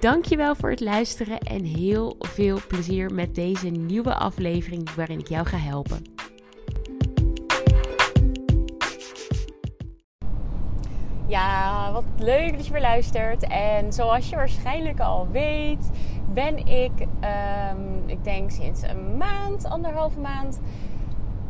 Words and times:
Dankjewel 0.00 0.54
voor 0.54 0.70
het 0.70 0.80
luisteren 0.80 1.38
en 1.38 1.64
heel 1.64 2.16
veel 2.18 2.58
plezier 2.68 3.14
met 3.14 3.34
deze 3.34 3.68
nieuwe 3.68 4.14
aflevering 4.14 4.94
waarin 4.94 5.18
ik 5.18 5.28
jou 5.28 5.46
ga 5.46 5.56
helpen. 5.56 6.02
Ja, 11.26 11.92
wat 11.92 12.04
leuk 12.18 12.56
dat 12.56 12.66
je 12.66 12.72
weer 12.72 12.80
luistert. 12.80 13.46
En 13.48 13.92
zoals 13.92 14.28
je 14.28 14.36
waarschijnlijk 14.36 15.00
al 15.00 15.28
weet, 15.30 15.90
ben 16.34 16.66
ik, 16.66 16.92
um, 17.00 18.02
ik 18.08 18.24
denk 18.24 18.50
sinds 18.50 18.82
een 18.82 19.16
maand, 19.16 19.64
anderhalve 19.64 20.20
maand, 20.20 20.60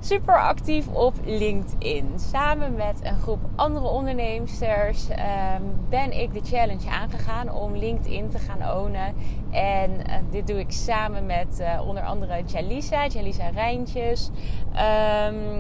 super 0.01 0.41
actief 0.41 0.89
op 0.89 1.15
LinkedIn. 1.25 2.13
Samen 2.17 2.75
met 2.75 3.01
een 3.03 3.19
groep 3.19 3.41
andere 3.57 3.87
ondernemers 3.87 4.61
ehm, 4.61 5.63
ben 5.89 6.21
ik 6.21 6.33
de 6.33 6.41
challenge 6.45 6.91
aangegaan 6.91 7.53
om 7.53 7.77
LinkedIn 7.77 8.29
te 8.29 8.39
gaan 8.39 8.79
ownen. 8.79 9.15
En 9.51 10.07
eh, 10.07 10.15
dit 10.31 10.47
doe 10.47 10.59
ik 10.59 10.73
samen 10.73 11.27
met 11.27 11.61
uh, 11.61 11.87
onder 11.87 12.03
andere 12.03 12.43
Jalisa, 12.47 13.07
Jalisa 13.07 13.49
Rijntjes. 13.49 14.31
Um, 14.71 15.59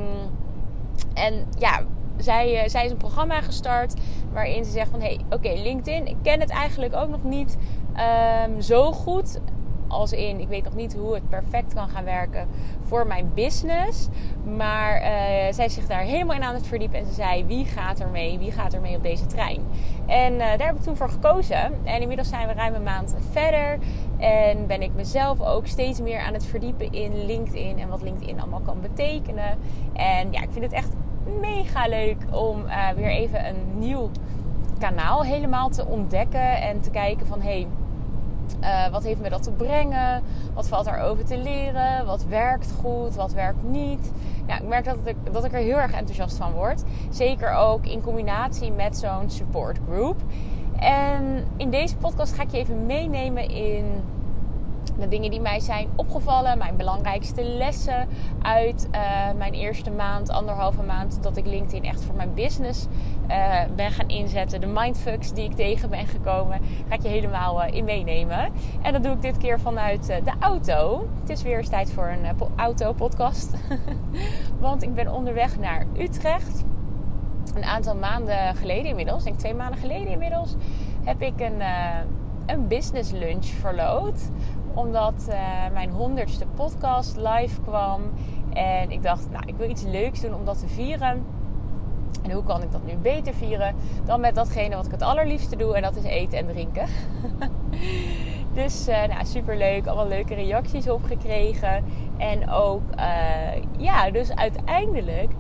en 1.14 1.46
ja, 1.58 1.80
zij, 2.16 2.62
uh, 2.62 2.68
zij 2.68 2.84
is 2.84 2.90
een 2.90 2.96
programma 2.96 3.40
gestart 3.40 3.94
waarin 4.32 4.64
ze 4.64 4.70
zegt 4.70 4.90
van... 4.90 5.00
Hey, 5.00 5.20
oké, 5.30 5.52
LinkedIn, 5.52 6.06
ik 6.06 6.16
ken 6.22 6.40
het 6.40 6.50
eigenlijk 6.50 6.94
ook 6.94 7.08
nog 7.08 7.22
niet 7.22 7.56
um, 8.46 8.60
zo 8.60 8.92
goed 8.92 9.40
als 9.88 10.12
in, 10.12 10.40
ik 10.40 10.48
weet 10.48 10.64
nog 10.64 10.74
niet 10.74 10.94
hoe 10.94 11.14
het 11.14 11.28
perfect 11.28 11.74
kan 11.74 11.88
gaan 11.88 12.04
werken 12.04 12.48
voor 12.82 13.06
mijn 13.06 13.30
business. 13.34 14.08
Maar 14.56 15.00
uh, 15.00 15.08
zij 15.50 15.68
zich 15.68 15.86
daar 15.86 16.00
helemaal 16.00 16.36
in 16.36 16.42
aan 16.42 16.54
het 16.54 16.66
verdiepen. 16.66 16.98
En 16.98 17.06
ze 17.06 17.12
zei, 17.12 17.44
wie 17.44 17.64
gaat 17.64 18.00
er 18.00 18.08
mee? 18.08 18.38
Wie 18.38 18.52
gaat 18.52 18.72
er 18.72 18.80
mee 18.80 18.96
op 18.96 19.02
deze 19.02 19.26
trein? 19.26 19.60
En 20.06 20.32
uh, 20.32 20.38
daar 20.38 20.66
heb 20.66 20.76
ik 20.76 20.82
toen 20.82 20.96
voor 20.96 21.10
gekozen. 21.10 21.84
En 21.84 22.00
inmiddels 22.00 22.28
zijn 22.28 22.48
we 22.48 22.52
ruim 22.52 22.74
een 22.74 22.82
maand 22.82 23.14
verder. 23.30 23.78
En 24.18 24.66
ben 24.66 24.82
ik 24.82 24.94
mezelf 24.94 25.40
ook 25.40 25.66
steeds 25.66 26.00
meer 26.00 26.20
aan 26.20 26.32
het 26.32 26.46
verdiepen 26.46 26.92
in 26.92 27.24
LinkedIn. 27.24 27.78
En 27.78 27.88
wat 27.88 28.02
LinkedIn 28.02 28.40
allemaal 28.40 28.60
kan 28.60 28.80
betekenen. 28.80 29.58
En 29.92 30.32
ja, 30.32 30.42
ik 30.42 30.48
vind 30.50 30.64
het 30.64 30.72
echt 30.72 30.92
mega 31.40 31.88
leuk 31.88 32.16
om 32.30 32.64
uh, 32.64 32.88
weer 32.88 33.10
even 33.10 33.46
een 33.46 33.78
nieuw 33.78 34.10
kanaal 34.78 35.24
helemaal 35.24 35.68
te 35.68 35.86
ontdekken. 35.86 36.60
En 36.60 36.80
te 36.80 36.90
kijken 36.90 37.26
van, 37.26 37.40
hé... 37.40 37.48
Hey, 37.48 37.66
uh, 38.60 38.88
wat 38.88 39.02
heeft 39.02 39.20
me 39.20 39.28
dat 39.28 39.42
te 39.42 39.50
brengen? 39.50 40.22
Wat 40.54 40.68
valt 40.68 40.90
over 40.90 41.24
te 41.24 41.38
leren? 41.38 42.06
Wat 42.06 42.24
werkt 42.24 42.72
goed? 42.80 43.14
Wat 43.14 43.32
werkt 43.32 43.62
niet? 43.62 44.12
Ik 44.46 44.68
merk 44.68 44.84
dat 44.84 44.96
ik, 45.04 45.16
dat 45.32 45.44
ik 45.44 45.52
er 45.52 45.58
heel 45.58 45.76
erg 45.76 45.92
enthousiast 45.92 46.36
van 46.36 46.52
word. 46.52 46.82
Zeker 47.10 47.52
ook 47.52 47.86
in 47.86 48.00
combinatie 48.00 48.72
met 48.72 48.96
zo'n 48.96 49.30
support 49.30 49.78
group. 49.88 50.16
En 50.78 51.44
in 51.56 51.70
deze 51.70 51.96
podcast 51.96 52.32
ga 52.32 52.42
ik 52.42 52.50
je 52.50 52.58
even 52.58 52.86
meenemen 52.86 53.50
in 53.50 53.84
de 54.98 55.08
dingen 55.08 55.30
die 55.30 55.40
mij 55.40 55.60
zijn 55.60 55.88
opgevallen, 55.96 56.58
mijn 56.58 56.76
belangrijkste 56.76 57.42
lessen 57.42 58.08
uit 58.42 58.88
uh, 58.94 59.00
mijn 59.36 59.52
eerste 59.52 59.90
maand, 59.90 60.30
anderhalve 60.30 60.82
maand 60.82 61.22
dat 61.22 61.36
ik 61.36 61.46
LinkedIn 61.46 61.84
echt 61.84 62.04
voor 62.04 62.14
mijn 62.14 62.34
business 62.34 62.86
uh, 63.28 63.60
ben 63.76 63.90
gaan 63.90 64.08
inzetten. 64.08 64.60
De 64.60 64.66
mindfucks 64.66 65.32
die 65.32 65.44
ik 65.44 65.56
tegen 65.56 65.90
ben 65.90 66.06
gekomen, 66.06 66.60
ga 66.88 66.94
ik 66.94 67.02
je 67.02 67.08
helemaal 67.08 67.64
uh, 67.64 67.74
in 67.74 67.84
meenemen. 67.84 68.52
En 68.82 68.92
dat 68.92 69.02
doe 69.02 69.12
ik 69.12 69.22
dit 69.22 69.36
keer 69.36 69.60
vanuit 69.60 70.06
de 70.06 70.32
auto. 70.38 71.08
Het 71.20 71.30
is 71.30 71.42
weer 71.42 71.58
eens 71.58 71.68
tijd 71.68 71.92
voor 71.92 72.08
een 72.08 72.50
auto-podcast. 72.56 73.54
Want 74.60 74.82
ik 74.82 74.94
ben 74.94 75.12
onderweg 75.12 75.58
naar 75.58 75.86
Utrecht. 75.98 76.64
Een 77.54 77.64
aantal 77.64 77.94
maanden 77.94 78.56
geleden 78.56 78.86
inmiddels, 78.86 79.24
denk 79.24 79.38
twee 79.38 79.54
maanden 79.54 79.80
geleden 79.80 80.08
inmiddels, 80.08 80.54
heb 81.04 81.22
ik 81.22 81.40
een, 81.40 81.62
een 82.46 82.68
business 82.68 83.10
lunch 83.10 83.46
verloot 83.46 84.30
omdat 84.78 85.26
uh, 85.28 85.34
mijn 85.72 85.90
honderdste 85.90 86.46
podcast 86.46 87.16
live 87.16 87.60
kwam. 87.60 88.02
En 88.52 88.90
ik 88.90 89.02
dacht, 89.02 89.30
nou, 89.30 89.42
ik 89.46 89.56
wil 89.56 89.70
iets 89.70 89.82
leuks 89.82 90.20
doen 90.20 90.34
om 90.34 90.44
dat 90.44 90.58
te 90.58 90.68
vieren. 90.68 91.24
En 92.22 92.30
hoe 92.30 92.44
kan 92.44 92.62
ik 92.62 92.72
dat 92.72 92.84
nu 92.84 92.96
beter 92.96 93.34
vieren 93.34 93.74
dan 94.04 94.20
met 94.20 94.34
datgene 94.34 94.76
wat 94.76 94.86
ik 94.86 94.90
het 94.90 95.02
allerliefste 95.02 95.56
doe. 95.56 95.76
En 95.76 95.82
dat 95.82 95.96
is 95.96 96.02
eten 96.02 96.38
en 96.38 96.46
drinken. 96.46 96.86
dus 98.60 98.88
uh, 98.88 99.04
nou, 99.04 99.24
super 99.24 99.56
leuk. 99.56 99.86
Allemaal 99.86 100.08
leuke 100.08 100.34
reacties 100.34 100.88
op 100.88 101.04
gekregen. 101.04 101.84
En 102.16 102.50
ook, 102.50 102.82
uh, 102.98 103.62
ja, 103.78 104.10
dus 104.10 104.34
uiteindelijk 104.34 105.30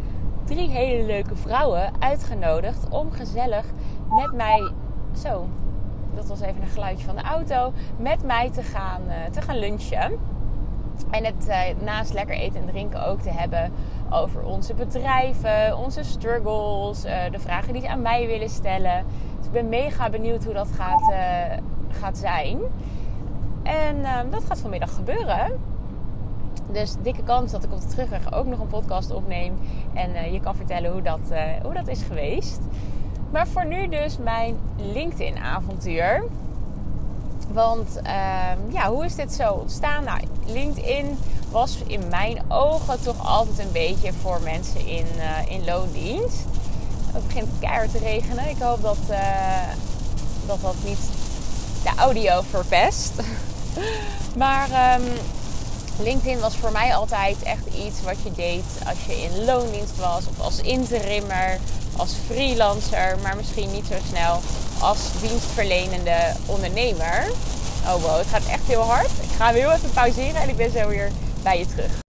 drie 0.44 0.68
hele 0.68 1.06
leuke 1.06 1.36
vrouwen 1.36 1.92
uitgenodigd 1.98 2.88
om 2.88 3.10
gezellig 3.10 3.64
met 4.08 4.32
mij... 4.32 4.72
Zo, 5.12 5.48
dat 6.14 6.26
was 6.26 6.40
even 6.40 6.62
een 6.62 6.68
geluidje 6.68 7.04
van 7.04 7.16
de 7.16 7.22
auto, 7.22 7.72
met 7.96 8.22
mij 8.22 8.50
te 8.50 8.62
gaan, 8.62 9.02
uh, 9.06 9.14
te 9.30 9.42
gaan 9.42 9.58
lunchen. 9.58 10.18
En 11.10 11.24
het 11.24 11.48
uh, 11.48 11.60
naast 11.84 12.12
lekker 12.12 12.36
eten 12.36 12.60
en 12.60 12.66
drinken 12.66 13.06
ook 13.06 13.20
te 13.20 13.30
hebben 13.30 13.72
over 14.10 14.42
onze 14.44 14.74
bedrijven, 14.74 15.78
onze 15.78 16.02
struggles, 16.02 17.04
uh, 17.04 17.12
de 17.30 17.38
vragen 17.38 17.72
die 17.72 17.82
ze 17.82 17.88
aan 17.88 18.02
mij 18.02 18.26
willen 18.26 18.50
stellen. 18.50 19.04
Dus 19.36 19.46
ik 19.46 19.52
ben 19.52 19.68
mega 19.68 20.10
benieuwd 20.10 20.44
hoe 20.44 20.54
dat 20.54 20.68
gaat, 20.76 21.12
gaat 21.90 22.18
zijn. 22.18 22.58
En 23.62 24.04
ehm, 24.04 24.30
dat 24.30 24.44
gaat 24.44 24.60
vanmiddag 24.60 24.94
gebeuren. 24.94 25.60
Dus 26.72 26.94
dikke 27.02 27.22
kans 27.22 27.52
dat 27.52 27.64
ik 27.64 27.72
op 27.72 27.80
de 27.80 27.86
terugweg 27.86 28.32
ook 28.32 28.46
nog 28.46 28.60
een 28.60 28.66
podcast 28.66 29.10
opneem. 29.10 29.58
En 29.94 30.32
je 30.32 30.40
kan 30.40 30.56
vertellen 30.56 30.92
hoe 30.92 31.02
dat, 31.02 31.20
hoe 31.62 31.74
dat 31.74 31.88
is 31.88 32.02
geweest. 32.02 32.60
Maar 33.30 33.46
voor 33.48 33.66
nu 33.66 33.88
dus 33.88 34.16
mijn 34.18 34.58
LinkedIn-avontuur. 34.76 36.24
Want 37.52 37.88
uh, 38.02 38.72
ja, 38.72 38.90
hoe 38.90 39.04
is 39.04 39.14
dit 39.14 39.32
zo 39.32 39.52
ontstaan? 39.52 40.04
Nou, 40.04 40.20
LinkedIn 40.46 41.18
was 41.50 41.78
in 41.86 42.08
mijn 42.08 42.42
ogen 42.48 43.02
toch 43.02 43.26
altijd 43.26 43.58
een 43.58 43.72
beetje 43.72 44.12
voor 44.12 44.40
mensen 44.42 44.86
in, 44.86 45.06
uh, 45.16 45.52
in 45.52 45.64
loondienst. 45.64 46.44
Het 47.12 47.26
begint 47.26 47.48
keihard 47.60 47.92
te 47.92 47.98
regenen. 47.98 48.48
Ik 48.48 48.58
hoop 48.58 48.82
dat, 48.82 48.98
uh, 49.10 49.18
dat 50.46 50.60
dat 50.60 50.74
niet 50.84 50.98
de 51.82 51.90
audio 51.96 52.42
verpest. 52.50 53.12
maar 54.42 54.94
um, 55.00 55.04
LinkedIn 56.02 56.40
was 56.40 56.56
voor 56.56 56.72
mij 56.72 56.94
altijd 56.94 57.42
echt 57.42 57.66
iets 57.66 58.02
wat 58.02 58.16
je 58.22 58.32
deed 58.32 58.64
als 58.88 59.04
je 59.06 59.22
in 59.22 59.44
loondienst 59.44 59.96
was 59.96 60.26
of 60.28 60.40
als 60.40 60.60
interimmer 60.60 61.58
als 61.98 62.14
freelancer, 62.14 63.18
maar 63.22 63.36
misschien 63.36 63.70
niet 63.70 63.86
zo 63.86 63.94
snel 64.04 64.38
als 64.80 65.20
dienstverlenende 65.20 66.32
ondernemer. 66.46 67.30
Oh 67.86 67.94
wow, 67.94 68.16
het 68.16 68.26
gaat 68.26 68.46
echt 68.46 68.66
heel 68.66 68.80
hard. 68.80 69.10
Ik 69.10 69.30
ga 69.36 69.48
heel 69.48 69.72
even 69.72 69.90
pauzeren 69.90 70.40
en 70.40 70.48
ik 70.48 70.56
ben 70.56 70.70
zo 70.70 70.88
weer 70.88 71.10
bij 71.42 71.58
je 71.58 71.66
terug. 71.66 72.00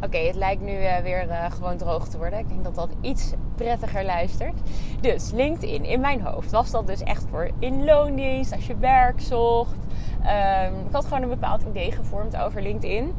Oké, 0.00 0.18
het 0.18 0.36
lijkt 0.36 0.62
nu 0.62 0.72
uh, 0.72 0.96
weer 0.96 1.26
uh, 1.28 1.44
gewoon 1.50 1.76
droog 1.76 2.08
te 2.08 2.16
worden. 2.18 2.38
Ik 2.38 2.48
denk 2.48 2.64
dat 2.64 2.74
dat 2.74 2.88
iets 3.00 3.32
prettiger 3.56 4.04
luistert. 4.04 4.54
Dus 5.00 5.30
LinkedIn, 5.30 5.84
in 5.84 6.00
mijn 6.00 6.20
hoofd 6.20 6.50
was 6.50 6.70
dat 6.70 6.86
dus 6.86 7.02
echt 7.02 7.24
voor 7.30 7.50
in 7.58 7.84
loondienst, 7.84 8.52
als 8.52 8.66
je 8.66 8.76
werk 8.76 9.20
zocht. 9.20 9.76
Um, 10.20 10.86
ik 10.86 10.92
had 10.92 11.04
gewoon 11.04 11.22
een 11.22 11.28
bepaald 11.28 11.62
idee 11.62 11.92
gevormd 11.92 12.36
over 12.36 12.62
LinkedIn. 12.62 13.14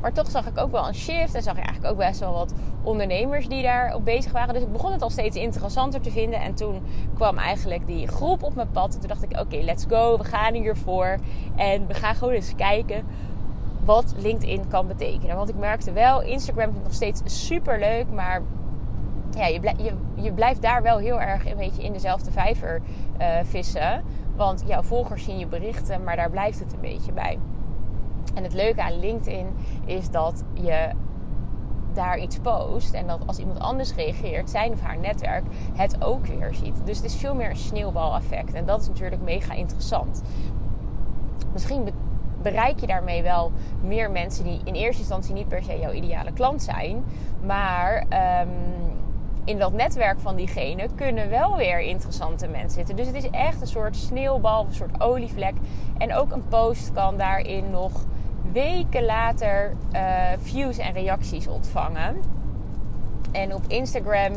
Maar 0.00 0.12
toch 0.12 0.30
zag 0.30 0.46
ik 0.46 0.58
ook 0.58 0.70
wel 0.70 0.88
een 0.88 0.94
shift 0.94 1.34
en 1.34 1.42
zag 1.42 1.56
ik 1.56 1.64
eigenlijk 1.64 1.92
ook 1.92 1.98
best 1.98 2.20
wel 2.20 2.32
wat 2.32 2.54
ondernemers 2.82 3.48
die 3.48 3.62
daarop 3.62 4.04
bezig 4.04 4.32
waren. 4.32 4.54
Dus 4.54 4.62
ik 4.62 4.72
begon 4.72 4.92
het 4.92 5.02
al 5.02 5.10
steeds 5.10 5.36
interessanter 5.36 6.00
te 6.00 6.10
vinden. 6.10 6.40
En 6.40 6.54
toen 6.54 6.82
kwam 7.14 7.38
eigenlijk 7.38 7.86
die 7.86 8.06
groep 8.06 8.42
op 8.42 8.54
mijn 8.54 8.70
pad. 8.70 8.94
En 8.94 9.00
toen 9.00 9.08
dacht 9.08 9.22
ik, 9.22 9.40
oké, 9.40 9.56
let's 9.56 9.84
go. 9.88 10.18
We 10.18 10.24
gaan 10.24 10.54
hiervoor. 10.54 11.18
En 11.56 11.86
we 11.86 11.94
gaan 11.94 12.14
gewoon 12.14 12.34
eens 12.34 12.54
kijken 12.56 13.04
wat 13.84 14.14
LinkedIn 14.16 14.68
kan 14.68 14.86
betekenen. 14.86 15.36
Want 15.36 15.48
ik 15.48 15.56
merkte 15.56 15.92
wel, 15.92 16.22
Instagram 16.22 16.72
vind 16.72 16.82
nog 16.82 16.94
steeds 16.94 17.22
super 17.24 17.78
leuk. 17.78 18.06
Maar 18.12 18.42
ja, 19.36 19.46
je, 19.46 19.60
blijf, 19.60 19.76
je, 19.78 19.92
je, 20.14 20.32
blijft 20.32 20.62
daar 20.62 20.82
wel 20.82 20.98
heel 20.98 21.20
erg 21.20 21.50
een 21.50 21.56
beetje 21.56 21.82
in 21.82 21.92
dezelfde 21.92 22.30
vijver 22.30 22.80
uh, 23.20 23.26
vissen. 23.42 24.04
Want 24.36 24.64
jouw 24.66 24.82
volgers 24.82 25.24
zien 25.24 25.38
je 25.38 25.46
berichten, 25.46 26.04
maar 26.04 26.16
daar 26.16 26.30
blijft 26.30 26.58
het 26.58 26.72
een 26.72 26.80
beetje 26.80 27.12
bij. 27.12 27.38
En 28.34 28.42
het 28.42 28.52
leuke 28.52 28.82
aan 28.82 28.98
LinkedIn 28.98 29.46
is 29.84 30.10
dat 30.10 30.44
je 30.54 30.90
daar 31.92 32.18
iets 32.18 32.38
post 32.38 32.92
en 32.94 33.06
dat 33.06 33.26
als 33.26 33.38
iemand 33.38 33.58
anders 33.58 33.94
reageert, 33.94 34.50
zijn 34.50 34.72
of 34.72 34.80
haar 34.80 34.98
netwerk 34.98 35.44
het 35.74 36.04
ook 36.04 36.26
weer 36.26 36.54
ziet. 36.54 36.74
Dus 36.84 36.96
het 36.96 37.06
is 37.06 37.16
veel 37.16 37.34
meer 37.34 37.50
een 37.50 37.56
sneeuwbaleffect 37.56 38.54
en 38.54 38.66
dat 38.66 38.80
is 38.80 38.88
natuurlijk 38.88 39.22
mega 39.22 39.54
interessant. 39.54 40.22
Misschien 41.52 41.88
bereik 42.42 42.80
je 42.80 42.86
daarmee 42.86 43.22
wel 43.22 43.52
meer 43.82 44.10
mensen 44.10 44.44
die 44.44 44.60
in 44.64 44.74
eerste 44.74 45.00
instantie 45.00 45.34
niet 45.34 45.48
per 45.48 45.62
se 45.62 45.78
jouw 45.78 45.92
ideale 45.92 46.32
klant 46.32 46.62
zijn. 46.62 47.04
Maar 47.46 48.04
ehm, 48.08 48.48
in 49.50 49.58
dat 49.58 49.72
netwerk 49.72 50.20
van 50.20 50.36
diegene 50.36 50.88
kunnen 50.94 51.30
wel 51.30 51.56
weer 51.56 51.80
interessante 51.80 52.48
mensen 52.48 52.70
zitten. 52.70 52.96
Dus 52.96 53.06
het 53.06 53.16
is 53.16 53.30
echt 53.30 53.60
een 53.60 53.66
soort 53.66 53.96
sneeuwbal, 53.96 54.64
een 54.66 54.74
soort 54.74 55.00
olievlek. 55.00 55.54
En 55.98 56.14
ook 56.14 56.32
een 56.32 56.48
post 56.48 56.92
kan 56.92 57.16
daarin 57.16 57.70
nog 57.70 57.92
weken 58.52 59.04
later 59.04 59.76
uh, 59.92 60.00
views 60.38 60.78
en 60.78 60.92
reacties 60.92 61.46
ontvangen. 61.46 62.16
En 63.32 63.54
op 63.54 63.62
Instagram 63.66 64.32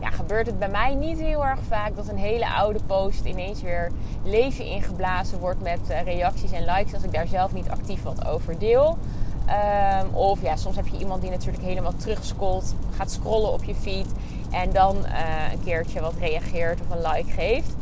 ja, 0.00 0.10
gebeurt 0.10 0.46
het 0.46 0.58
bij 0.58 0.68
mij 0.68 0.94
niet 0.94 1.18
heel 1.18 1.46
erg 1.46 1.60
vaak 1.68 1.96
dat 1.96 2.08
een 2.08 2.18
hele 2.18 2.52
oude 2.52 2.80
post 2.86 3.24
ineens 3.24 3.62
weer 3.62 3.90
leven 4.24 4.64
ingeblazen 4.64 5.38
wordt 5.38 5.62
met 5.62 5.80
uh, 5.90 6.02
reacties 6.02 6.52
en 6.52 6.64
likes 6.64 6.94
als 6.94 7.02
ik 7.02 7.12
daar 7.12 7.26
zelf 7.26 7.52
niet 7.52 7.70
actief 7.70 8.02
wat 8.02 8.26
over 8.26 8.58
deel. 8.58 8.98
Um, 9.48 10.14
of 10.14 10.42
ja, 10.42 10.56
soms 10.56 10.76
heb 10.76 10.86
je 10.86 10.98
iemand 10.98 11.22
die 11.22 11.30
natuurlijk 11.30 11.64
helemaal 11.64 11.94
terugscrollt, 11.96 12.74
gaat 12.96 13.10
scrollen 13.10 13.52
op 13.52 13.64
je 13.64 13.74
feed 13.74 14.06
en 14.50 14.72
dan 14.72 14.96
uh, 14.96 15.52
een 15.52 15.64
keertje 15.64 16.00
wat 16.00 16.14
reageert 16.18 16.80
of 16.80 16.90
een 16.90 17.12
like 17.12 17.30
geeft. 17.30 17.74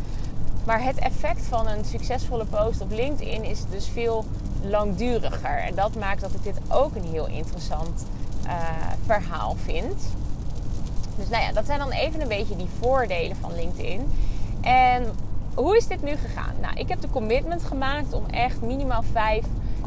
Maar 0.64 0.82
het 0.82 0.98
effect 0.98 1.42
van 1.46 1.68
een 1.68 1.84
succesvolle 1.84 2.44
post 2.44 2.80
op 2.80 2.90
LinkedIn 2.90 3.44
is 3.44 3.60
dus 3.70 3.88
veel 3.88 4.24
langduriger. 4.62 5.58
En 5.58 5.74
dat 5.74 5.94
maakt 5.94 6.20
dat 6.20 6.34
ik 6.34 6.42
dit 6.42 6.58
ook 6.68 6.94
een 6.94 7.08
heel 7.10 7.26
interessant 7.26 8.06
uh, 8.46 8.52
verhaal 9.04 9.56
vind. 9.64 10.02
Dus 11.16 11.28
nou 11.28 11.42
ja, 11.42 11.52
dat 11.52 11.66
zijn 11.66 11.78
dan 11.78 11.90
even 11.90 12.20
een 12.20 12.28
beetje 12.28 12.56
die 12.56 12.68
voordelen 12.80 13.36
van 13.36 13.54
LinkedIn. 13.54 14.12
En 14.60 15.04
hoe 15.54 15.76
is 15.76 15.86
dit 15.86 16.02
nu 16.02 16.16
gegaan? 16.16 16.54
Nou, 16.60 16.74
ik 16.74 16.88
heb 16.88 17.00
de 17.00 17.10
commitment 17.10 17.64
gemaakt 17.64 18.12
om 18.12 18.26
echt 18.26 18.60
minimaal 18.60 19.02
vijf 19.12 19.44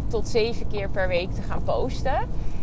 tot 0.09 0.27
zeven 0.27 0.67
keer 0.67 0.89
per 0.89 1.07
week 1.07 1.31
te 1.31 1.41
gaan 1.41 1.63
posten. 1.63 2.17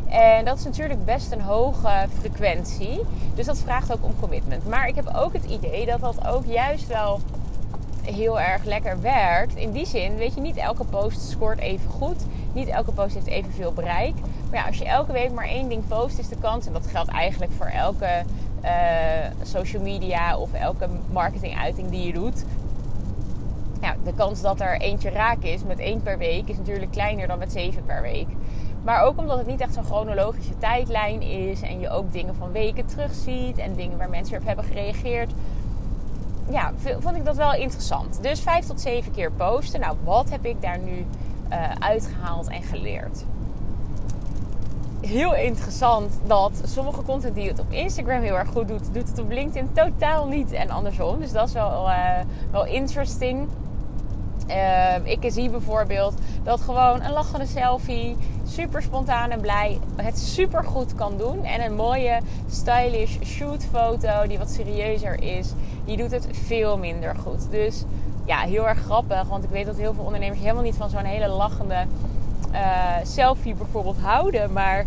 En 0.08 0.44
dat 0.44 0.58
is 0.58 0.64
natuurlijk 0.64 1.04
best 1.04 1.32
een 1.32 1.40
hoge 1.40 2.06
frequentie. 2.18 3.00
Dus 3.34 3.46
dat 3.46 3.58
vraagt 3.58 3.92
ook 3.92 4.04
om 4.04 4.14
commitment. 4.20 4.68
Maar 4.68 4.88
ik 4.88 4.94
heb 4.94 5.12
ook 5.16 5.32
het 5.32 5.44
idee 5.44 5.86
dat 5.86 6.00
dat 6.00 6.26
ook 6.26 6.44
juist 6.44 6.86
wel 6.86 7.20
heel 8.02 8.40
erg 8.40 8.64
lekker 8.64 9.00
werkt. 9.00 9.54
In 9.56 9.72
die 9.72 9.86
zin, 9.86 10.16
weet 10.16 10.34
je, 10.34 10.40
niet 10.40 10.56
elke 10.56 10.84
post 10.84 11.20
scoort 11.20 11.58
even 11.58 11.90
goed. 11.90 12.24
Niet 12.52 12.68
elke 12.68 12.92
post 12.92 13.14
heeft 13.14 13.26
evenveel 13.26 13.72
bereik. 13.72 14.14
Maar 14.50 14.60
ja, 14.60 14.66
als 14.66 14.78
je 14.78 14.84
elke 14.84 15.12
week 15.12 15.32
maar 15.32 15.48
één 15.48 15.68
ding 15.68 15.86
post, 15.88 16.18
is 16.18 16.28
de 16.28 16.36
kans, 16.40 16.66
en 16.66 16.72
dat 16.72 16.86
geldt 16.86 17.10
eigenlijk 17.10 17.52
voor 17.52 17.66
elke 17.66 18.22
uh, 18.64 18.70
social 19.42 19.82
media 19.82 20.38
of 20.38 20.52
elke 20.52 20.88
marketinguiting 21.12 21.90
die 21.90 22.06
je 22.06 22.12
doet. 22.12 22.44
Ja, 23.86 23.96
de 24.04 24.14
kans 24.14 24.40
dat 24.40 24.60
er 24.60 24.80
eentje 24.80 25.10
raak 25.10 25.42
is 25.42 25.64
met 25.64 25.78
één 25.78 26.02
per 26.02 26.18
week 26.18 26.48
is 26.48 26.56
natuurlijk 26.56 26.90
kleiner 26.90 27.26
dan 27.26 27.38
met 27.38 27.52
zeven 27.52 27.84
per 27.84 28.02
week. 28.02 28.26
Maar 28.84 29.02
ook 29.02 29.18
omdat 29.18 29.38
het 29.38 29.46
niet 29.46 29.60
echt 29.60 29.74
zo'n 29.74 29.84
chronologische 29.84 30.58
tijdlijn 30.58 31.22
is. 31.22 31.60
En 31.60 31.80
je 31.80 31.90
ook 31.90 32.12
dingen 32.12 32.34
van 32.34 32.52
weken 32.52 32.86
terugziet. 32.86 33.58
En 33.58 33.74
dingen 33.74 33.98
waar 33.98 34.10
mensen 34.10 34.38
op 34.38 34.46
hebben 34.46 34.64
gereageerd. 34.64 35.32
Ja, 36.50 36.72
vond 36.98 37.16
ik 37.16 37.24
dat 37.24 37.36
wel 37.36 37.54
interessant. 37.54 38.22
Dus 38.22 38.40
vijf 38.40 38.66
tot 38.66 38.80
zeven 38.80 39.12
keer 39.12 39.32
posten. 39.32 39.80
Nou, 39.80 39.96
wat 40.04 40.30
heb 40.30 40.44
ik 40.44 40.62
daar 40.62 40.78
nu 40.78 41.06
uh, 41.50 41.70
uitgehaald 41.78 42.48
en 42.48 42.62
geleerd? 42.62 43.24
Heel 45.00 45.34
interessant 45.34 46.12
dat 46.26 46.62
sommige 46.64 47.02
content 47.02 47.34
die 47.34 47.48
het 47.48 47.58
op 47.58 47.72
Instagram 47.72 48.22
heel 48.22 48.38
erg 48.38 48.48
goed 48.48 48.68
doet, 48.68 48.94
doet 48.94 49.08
het 49.08 49.18
op 49.18 49.30
LinkedIn 49.30 49.72
totaal 49.72 50.26
niet 50.26 50.52
en 50.52 50.70
andersom. 50.70 51.20
Dus 51.20 51.32
dat 51.32 51.48
is 51.48 51.54
wel, 51.54 51.88
uh, 51.88 52.18
wel 52.50 52.66
interesting. 52.66 53.48
Uh, 54.48 54.94
ik 55.04 55.24
zie 55.26 55.50
bijvoorbeeld 55.50 56.14
dat 56.42 56.60
gewoon 56.60 57.02
een 57.02 57.12
lachende 57.12 57.46
selfie, 57.46 58.16
super 58.48 58.82
spontaan 58.82 59.30
en 59.30 59.40
blij, 59.40 59.78
het 59.96 60.18
super 60.18 60.64
goed 60.64 60.94
kan 60.94 61.16
doen. 61.16 61.44
En 61.44 61.64
een 61.64 61.74
mooie 61.74 62.20
stylish 62.50 63.16
shootfoto 63.24 64.26
die 64.26 64.38
wat 64.38 64.50
serieuzer 64.50 65.22
is, 65.22 65.52
die 65.84 65.96
doet 65.96 66.10
het 66.10 66.28
veel 66.32 66.78
minder 66.78 67.16
goed. 67.16 67.50
Dus 67.50 67.84
ja, 68.24 68.38
heel 68.38 68.68
erg 68.68 68.78
grappig, 68.78 69.28
want 69.28 69.44
ik 69.44 69.50
weet 69.50 69.66
dat 69.66 69.76
heel 69.76 69.94
veel 69.94 70.04
ondernemers 70.04 70.40
helemaal 70.40 70.62
niet 70.62 70.76
van 70.76 70.90
zo'n 70.90 71.04
hele 71.04 71.28
lachende 71.28 71.84
uh, 72.52 72.96
selfie 73.02 73.54
bijvoorbeeld 73.54 73.98
houden. 74.00 74.52
Maar 74.52 74.84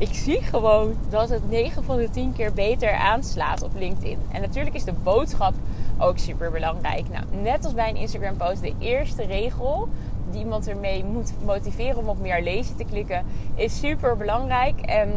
ik 0.00 0.14
zie 0.14 0.42
gewoon 0.42 0.94
dat 1.08 1.28
het 1.28 1.50
9 1.50 1.84
van 1.84 1.96
de 1.96 2.10
10 2.10 2.32
keer 2.32 2.52
beter 2.52 2.92
aanslaat 2.92 3.62
op 3.62 3.70
LinkedIn. 3.74 4.18
En 4.32 4.40
natuurlijk 4.40 4.74
is 4.74 4.84
de 4.84 4.92
boodschap 4.92 5.54
ook 5.98 6.18
super 6.18 6.50
belangrijk. 6.50 7.08
Nou, 7.08 7.24
net 7.42 7.64
als 7.64 7.74
bij 7.74 7.88
een 7.88 7.96
Instagram 7.96 8.36
post, 8.36 8.62
de 8.62 8.74
eerste 8.78 9.24
regel 9.24 9.88
die 10.30 10.40
iemand 10.40 10.68
ermee 10.68 11.04
moet 11.04 11.32
motiveren 11.44 11.96
om 11.96 12.08
op 12.08 12.20
meer 12.20 12.42
lezen 12.42 12.76
te 12.76 12.84
klikken, 12.84 13.24
is 13.54 13.78
super 13.78 14.16
belangrijk. 14.16 14.80
En 14.80 15.08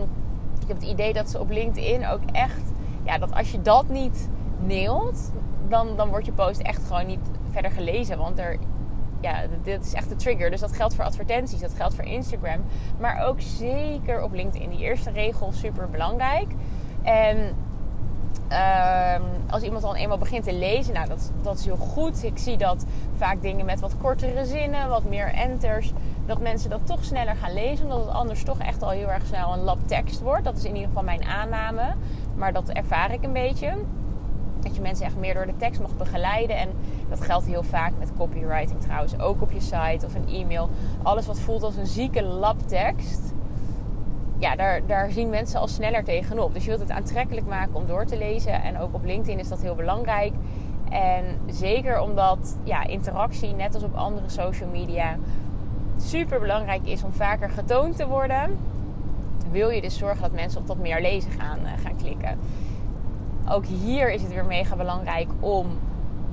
ik 0.61 0.67
heb 0.67 0.77
het 0.79 0.89
idee 0.89 1.13
dat 1.13 1.29
ze 1.29 1.39
op 1.39 1.49
LinkedIn 1.49 2.07
ook 2.07 2.21
echt, 2.31 2.63
ja, 3.03 3.17
dat 3.17 3.33
als 3.33 3.51
je 3.51 3.61
dat 3.61 3.89
niet 3.89 4.29
neelt, 4.65 5.31
dan, 5.69 5.95
dan 5.95 6.09
wordt 6.09 6.25
je 6.25 6.31
post 6.31 6.59
echt 6.59 6.81
gewoon 6.87 7.05
niet 7.05 7.29
verder 7.51 7.71
gelezen. 7.71 8.17
Want 8.17 8.39
er, 8.39 8.57
ja, 9.23 9.41
dit 9.63 9.85
is 9.85 9.93
echt 9.93 10.09
de 10.09 10.15
trigger. 10.15 10.49
Dus 10.49 10.59
dat 10.59 10.75
geldt 10.75 10.95
voor 10.95 11.05
advertenties, 11.05 11.59
dat 11.59 11.73
geldt 11.73 11.95
voor 11.95 12.05
Instagram. 12.05 12.61
Maar 12.99 13.25
ook 13.25 13.41
zeker 13.41 14.23
op 14.23 14.33
LinkedIn. 14.33 14.69
Die 14.69 14.79
eerste 14.79 15.11
regel 15.11 15.51
super 15.51 15.89
belangrijk. 15.89 16.47
En 17.03 17.55
Um, 18.43 19.23
als 19.49 19.63
iemand 19.63 19.83
dan 19.83 19.95
eenmaal 19.95 20.17
begint 20.17 20.43
te 20.43 20.53
lezen, 20.53 20.93
nou 20.93 21.07
dat, 21.07 21.31
dat 21.41 21.59
is 21.59 21.65
heel 21.65 21.75
goed. 21.75 22.23
Ik 22.23 22.37
zie 22.37 22.57
dat 22.57 22.85
vaak 23.15 23.41
dingen 23.41 23.65
met 23.65 23.79
wat 23.79 23.97
kortere 23.97 24.45
zinnen, 24.45 24.89
wat 24.89 25.03
meer 25.03 25.27
enters, 25.27 25.93
dat 26.25 26.39
mensen 26.39 26.69
dat 26.69 26.79
toch 26.83 27.03
sneller 27.03 27.35
gaan 27.35 27.53
lezen. 27.53 27.85
Omdat 27.85 28.05
het 28.05 28.13
anders 28.13 28.43
toch 28.43 28.59
echt 28.59 28.83
al 28.83 28.89
heel 28.89 29.11
erg 29.11 29.25
snel 29.25 29.53
een 29.53 29.63
lab 29.63 29.77
tekst 29.85 30.21
wordt. 30.21 30.43
Dat 30.43 30.57
is 30.57 30.63
in 30.63 30.73
ieder 30.73 30.87
geval 30.87 31.03
mijn 31.03 31.23
aanname. 31.23 31.93
Maar 32.35 32.53
dat 32.53 32.69
ervaar 32.69 33.13
ik 33.13 33.23
een 33.23 33.33
beetje. 33.33 33.73
Dat 34.59 34.75
je 34.75 34.81
mensen 34.81 35.05
echt 35.05 35.17
meer 35.17 35.33
door 35.33 35.45
de 35.45 35.57
tekst 35.57 35.81
mag 35.81 35.97
begeleiden. 35.97 36.57
En 36.57 36.69
dat 37.17 37.25
geldt 37.25 37.45
heel 37.45 37.63
vaak 37.63 37.91
met 37.99 38.11
copywriting 38.17 38.81
trouwens. 38.81 39.19
Ook 39.19 39.41
op 39.41 39.51
je 39.51 39.61
site 39.61 40.05
of 40.05 40.15
een 40.15 40.27
e-mail. 40.27 40.69
Alles 41.03 41.25
wat 41.25 41.39
voelt 41.39 41.63
als 41.63 41.75
een 41.75 41.87
zieke 41.87 42.23
labtekst 42.23 43.33
ja, 44.43 44.55
daar, 44.55 44.85
daar 44.85 45.11
zien 45.11 45.29
mensen 45.29 45.59
al 45.59 45.67
sneller 45.67 46.03
tegenop. 46.03 46.53
Dus 46.53 46.63
je 46.63 46.69
wilt 46.69 46.81
het 46.81 46.91
aantrekkelijk 46.91 47.47
maken 47.47 47.75
om 47.75 47.85
door 47.87 48.05
te 48.05 48.17
lezen. 48.17 48.63
En 48.63 48.79
ook 48.79 48.93
op 48.93 49.05
LinkedIn 49.05 49.39
is 49.39 49.47
dat 49.47 49.61
heel 49.61 49.75
belangrijk. 49.75 50.33
En 50.89 51.25
zeker 51.47 52.01
omdat 52.01 52.57
ja, 52.63 52.87
interactie, 52.87 53.53
net 53.53 53.73
als 53.73 53.83
op 53.83 53.95
andere 53.95 54.29
social 54.29 54.69
media, 54.69 55.17
super 55.97 56.39
belangrijk 56.39 56.85
is 56.85 57.03
om 57.03 57.11
vaker 57.11 57.49
getoond 57.49 57.95
te 57.95 58.07
worden. 58.07 58.57
Wil 59.51 59.69
je 59.69 59.81
dus 59.81 59.97
zorgen 59.97 60.21
dat 60.21 60.31
mensen 60.31 60.61
op 60.61 60.67
dat 60.67 60.77
meer 60.77 61.01
lezen 61.01 61.31
gaan, 61.31 61.59
uh, 61.63 61.69
gaan 61.83 61.95
klikken. 61.95 62.37
Ook 63.49 63.65
hier 63.65 64.11
is 64.11 64.21
het 64.21 64.33
weer 64.33 64.45
mega 64.45 64.75
belangrijk 64.75 65.27
om 65.39 65.67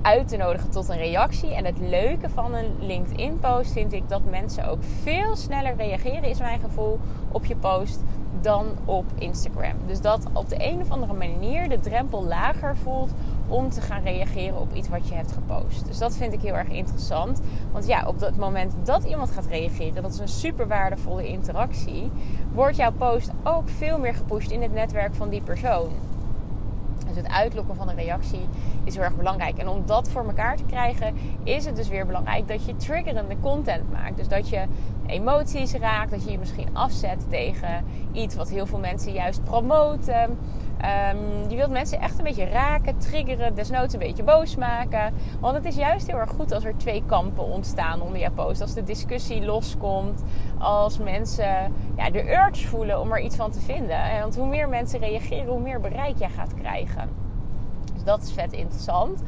uit 0.03 0.29
te 0.29 0.37
nodigen 0.37 0.71
tot 0.71 0.89
een 0.89 0.97
reactie. 0.97 1.55
En 1.55 1.65
het 1.65 1.79
leuke 1.79 2.29
van 2.29 2.55
een 2.55 2.77
LinkedIn-post 2.81 3.73
vind 3.73 3.93
ik 3.93 4.09
dat 4.09 4.25
mensen 4.31 4.69
ook 4.69 4.83
veel 5.03 5.37
sneller 5.37 5.77
reageren, 5.77 6.23
is 6.23 6.39
mijn 6.39 6.61
gevoel, 6.61 6.99
op 7.33 7.45
je 7.45 7.57
post 7.57 8.03
dan 8.41 8.67
op 8.85 9.05
Instagram. 9.19 9.75
Dus 9.87 10.01
dat 10.01 10.27
op 10.33 10.49
de 10.49 10.57
een 10.59 10.81
of 10.81 10.91
andere 10.91 11.13
manier 11.13 11.69
de 11.69 11.81
drempel 11.81 12.25
lager 12.25 12.77
voelt 12.77 13.11
om 13.49 13.71
te 13.71 13.81
gaan 13.81 14.03
reageren 14.03 14.61
op 14.61 14.75
iets 14.75 14.89
wat 14.89 15.09
je 15.09 15.15
hebt 15.15 15.33
gepost. 15.33 15.87
Dus 15.87 15.99
dat 15.99 16.17
vind 16.17 16.33
ik 16.33 16.41
heel 16.41 16.57
erg 16.57 16.69
interessant. 16.69 17.41
Want 17.73 17.87
ja, 17.87 18.07
op 18.07 18.21
het 18.21 18.37
moment 18.37 18.75
dat 18.83 19.05
iemand 19.05 19.31
gaat 19.31 19.47
reageren, 19.47 20.03
dat 20.03 20.13
is 20.13 20.19
een 20.19 20.29
super 20.29 20.69
waardevolle 20.69 21.29
interactie, 21.29 22.11
wordt 22.53 22.77
jouw 22.77 22.93
post 22.93 23.31
ook 23.45 23.69
veel 23.69 23.99
meer 23.99 24.15
gepusht 24.15 24.51
in 24.51 24.63
het 24.63 24.73
netwerk 24.73 25.15
van 25.15 25.29
die 25.29 25.43
persoon. 25.43 25.91
Dus 27.15 27.23
het 27.23 27.33
uitlokken 27.33 27.77
van 27.77 27.89
een 27.89 27.97
reactie 27.97 28.49
is 28.85 28.95
heel 28.95 29.05
erg 29.05 29.17
belangrijk. 29.17 29.59
En 29.59 29.69
om 29.69 29.87
dat 29.87 30.09
voor 30.09 30.25
elkaar 30.25 30.57
te 30.57 30.65
krijgen, 30.65 31.15
is 31.43 31.65
het 31.65 31.77
dus 31.77 31.89
weer 31.89 32.07
belangrijk 32.07 32.49
dat 32.49 32.65
je 32.65 32.77
triggerende 32.77 33.37
content 33.41 33.93
maakt. 33.93 34.17
Dus 34.17 34.29
dat 34.29 34.49
je 34.49 34.65
emoties 35.11 35.73
raakt, 35.73 36.11
dat 36.11 36.25
je 36.25 36.31
je 36.31 36.39
misschien 36.39 36.69
afzet 36.73 37.31
tegen 37.31 37.85
iets 38.13 38.35
wat 38.35 38.51
heel 38.51 38.67
veel 38.67 38.79
mensen 38.79 39.13
juist 39.13 39.45
promoten. 39.45 40.39
Um, 41.13 41.49
je 41.49 41.57
wilt 41.57 41.71
mensen 41.71 42.01
echt 42.01 42.19
een 42.19 42.25
beetje 42.25 42.45
raken, 42.45 42.99
triggeren, 42.99 43.55
desnoods 43.55 43.93
een 43.93 43.99
beetje 43.99 44.23
boos 44.23 44.57
maken. 44.57 45.15
Want 45.41 45.55
het 45.55 45.65
is 45.65 45.77
juist 45.77 46.07
heel 46.07 46.19
erg 46.19 46.31
goed 46.31 46.53
als 46.53 46.65
er 46.65 46.77
twee 46.77 47.03
kampen 47.07 47.45
ontstaan 47.45 48.01
onder 48.03 48.21
jouw 48.21 48.33
post. 48.33 48.61
Als 48.61 48.75
de 48.75 48.85
discussie 48.85 49.45
loskomt, 49.45 50.23
als 50.59 50.99
mensen 50.99 51.73
ja, 51.97 52.11
de 52.11 52.33
urge 52.33 52.69
voelen 52.69 53.01
om 53.01 53.13
er 53.13 53.21
iets 53.21 53.37
van 53.37 53.51
te 53.51 53.61
vinden. 53.61 54.21
Want 54.21 54.37
hoe 54.37 54.49
meer 54.49 54.69
mensen 54.69 55.01
reageren, 55.01 55.47
hoe 55.47 55.61
meer 55.61 55.81
bereik 55.81 56.19
jij 56.19 56.31
gaat 56.31 56.55
krijgen. 56.55 57.09
Dus 57.95 58.05
dat 58.05 58.23
is 58.23 58.33
vet 58.33 58.53
interessant. 58.53 59.23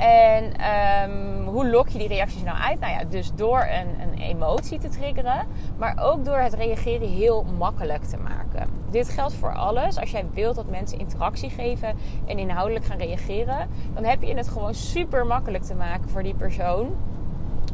En 0.00 0.44
um, 0.44 1.46
hoe 1.46 1.70
lok 1.70 1.88
je 1.88 1.98
die 1.98 2.08
reacties 2.08 2.42
nou 2.42 2.58
uit? 2.58 2.80
Nou 2.80 2.92
ja, 2.92 3.04
dus 3.04 3.32
door 3.34 3.68
een, 3.70 4.00
een, 4.00 4.18
emotie 4.18 4.78
te 4.78 4.88
triggeren, 4.88 5.46
maar 5.76 5.98
ook 6.02 6.24
door 6.24 6.38
het 6.38 6.54
reageren 6.54 7.08
heel 7.08 7.44
makkelijk 7.58 8.04
te 8.04 8.16
maken. 8.16 8.68
Dit 8.90 9.08
geldt 9.08 9.34
voor 9.34 9.54
alles. 9.54 9.98
Als 9.98 10.10
jij 10.10 10.24
wilt 10.34 10.56
dat 10.56 10.70
mensen 10.70 10.98
interactie 10.98 11.50
geven 11.50 11.96
en 12.26 12.38
inhoudelijk 12.38 12.84
gaan 12.84 12.98
reageren, 12.98 13.68
dan 13.94 14.04
heb 14.04 14.22
je 14.22 14.34
het 14.34 14.48
gewoon 14.48 14.74
super 14.74 15.26
makkelijk 15.26 15.64
te 15.64 15.74
maken 15.74 16.08
voor 16.08 16.22
die 16.22 16.34
persoon 16.34 16.96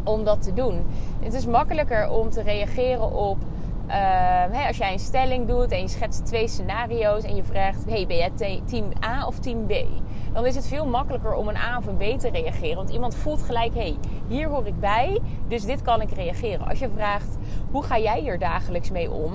om 0.04 0.24
dat 0.24 0.42
te 0.42 0.54
doen. 0.54 0.86
Het 1.20 1.34
is 1.34 1.46
makkelijker 1.46 2.10
om 2.10 2.30
te 2.30 2.42
reageren 2.42 3.12
op 3.12 3.38
uh, 3.88 4.66
als 4.66 4.76
jij 4.76 4.92
een 4.92 4.98
stelling 4.98 5.46
doet 5.46 5.70
en 5.70 5.80
je 5.80 5.88
schetst 5.88 6.26
twee 6.26 6.48
scenario's 6.48 7.24
en 7.24 7.36
je 7.36 7.44
vraagt: 7.44 7.84
hey, 7.88 8.06
ben 8.06 8.16
jij 8.16 8.62
team 8.64 8.92
A 9.04 9.26
of 9.26 9.38
team 9.38 9.66
B? 9.66 9.72
Dan 10.36 10.46
is 10.46 10.54
het 10.54 10.66
veel 10.66 10.86
makkelijker 10.86 11.34
om 11.34 11.48
een 11.48 11.56
A 11.56 11.76
of 11.78 11.86
een 11.86 11.96
B 11.96 12.18
te 12.18 12.30
reageren. 12.30 12.76
Want 12.76 12.90
iemand 12.90 13.14
voelt 13.14 13.42
gelijk: 13.42 13.74
hey, 13.74 13.96
hier 14.28 14.48
hoor 14.48 14.66
ik 14.66 14.80
bij, 14.80 15.20
dus 15.48 15.64
dit 15.64 15.82
kan 15.82 16.00
ik 16.00 16.10
reageren. 16.10 16.68
Als 16.68 16.78
je 16.78 16.88
vraagt: 16.94 17.36
hoe 17.70 17.82
ga 17.82 17.98
jij 17.98 18.20
hier 18.20 18.38
dagelijks 18.38 18.90
mee 18.90 19.10
om? 19.10 19.32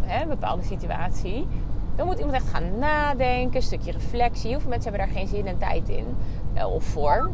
Hè, 0.00 0.22
een 0.22 0.28
bepaalde 0.28 0.62
situatie. 0.62 1.46
Dan 1.96 2.06
moet 2.06 2.18
iemand 2.18 2.34
echt 2.34 2.48
gaan 2.48 2.78
nadenken, 2.78 3.56
een 3.56 3.62
stukje 3.62 3.92
reflectie. 3.92 4.50
Heel 4.50 4.60
veel 4.60 4.70
mensen 4.70 4.90
hebben 4.90 5.08
daar 5.08 5.16
geen 5.16 5.28
zin 5.28 5.46
en 5.46 5.58
tijd 5.58 5.88
in 5.88 6.16
uh, 6.56 6.74
of 6.74 6.84
voor. 6.84 7.30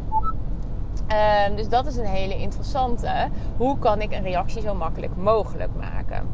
Ehm, 1.07 1.55
dus 1.55 1.69
dat 1.69 1.85
is 1.85 1.97
een 1.97 2.05
hele 2.05 2.37
interessante. 2.37 3.29
Hoe 3.57 3.79
kan 3.79 4.01
ik 4.01 4.11
een 4.11 4.23
reactie 4.23 4.61
zo 4.61 4.75
makkelijk 4.75 5.15
mogelijk 5.15 5.71
maken? 5.75 6.27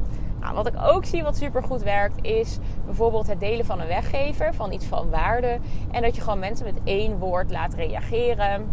Nou, 0.46 0.58
wat 0.58 0.68
ik 0.68 0.82
ook 0.82 1.06
zie 1.06 1.24
wat 1.24 1.38
super 1.38 1.64
goed 1.64 1.84
werkt, 1.84 2.26
is 2.26 2.58
bijvoorbeeld 2.86 3.28
het 3.28 3.40
delen 3.40 3.66
van 3.66 3.80
een 3.80 3.88
weggever 3.88 4.54
van 4.54 4.72
iets 4.72 4.86
van 4.86 5.10
waarde. 5.10 5.60
En 5.92 6.02
dat 6.02 6.16
je 6.16 6.22
gewoon 6.22 6.40
mensen 6.40 6.66
met 6.66 6.80
één 6.84 7.18
woord 7.18 7.52
laat 7.52 7.74
reageren. 7.74 8.68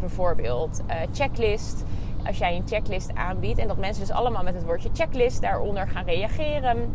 Bijvoorbeeld 0.00 0.82
uh, 0.88 0.94
checklist. 1.12 1.84
Als 2.26 2.38
jij 2.38 2.56
een 2.56 2.66
checklist 2.68 3.14
aanbiedt 3.14 3.58
en 3.58 3.68
dat 3.68 3.76
mensen 3.76 4.06
dus 4.06 4.14
allemaal 4.14 4.42
met 4.42 4.54
het 4.54 4.64
woordje 4.64 4.90
checklist 4.92 5.42
daaronder 5.42 5.88
gaan 5.88 6.04
reageren 6.04 6.94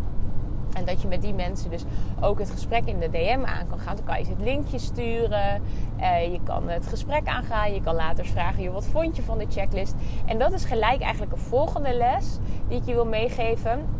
en 0.73 0.85
dat 0.85 1.01
je 1.01 1.07
met 1.07 1.21
die 1.21 1.33
mensen 1.33 1.69
dus 1.69 1.83
ook 2.19 2.39
het 2.39 2.49
gesprek 2.49 2.85
in 2.85 2.99
de 2.99 3.09
DM 3.09 3.43
aan 3.45 3.67
kan 3.67 3.79
gaan. 3.79 3.95
Dan 3.95 4.05
kan 4.05 4.17
je 4.17 4.23
ze 4.23 4.31
het 4.31 4.41
linkje 4.41 4.79
sturen. 4.79 5.61
Uh, 5.99 6.31
je 6.31 6.39
kan 6.43 6.69
het 6.69 6.87
gesprek 6.87 7.27
aangaan. 7.27 7.73
Je 7.73 7.81
kan 7.81 7.95
later 7.95 8.25
vragen, 8.25 8.71
wat 8.71 8.85
vond 8.85 9.15
je 9.15 9.21
van 9.21 9.37
de 9.37 9.45
checklist? 9.49 9.95
En 10.25 10.39
dat 10.39 10.51
is 10.53 10.65
gelijk 10.65 11.01
eigenlijk 11.01 11.31
een 11.31 11.37
volgende 11.37 11.93
les 11.93 12.37
die 12.67 12.77
ik 12.77 12.85
je 12.85 12.93
wil 12.93 13.05
meegeven. 13.05 13.96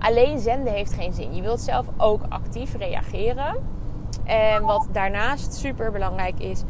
Alleen 0.00 0.38
zenden 0.38 0.72
heeft 0.72 0.92
geen 0.92 1.12
zin. 1.12 1.34
Je 1.34 1.42
wilt 1.42 1.60
zelf 1.60 1.86
ook 1.96 2.22
actief 2.28 2.76
reageren. 2.76 3.56
En 4.24 4.62
wat 4.62 4.88
daarnaast 4.92 5.54
super 5.54 5.92
belangrijk 5.92 6.38
is, 6.38 6.62